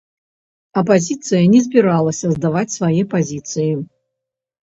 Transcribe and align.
Апазіцыя 0.81 1.41
не 1.53 1.59
збіралася 1.65 2.27
здаваць 2.35 2.75
свае 2.79 3.03
пазіцыі. 3.13 3.69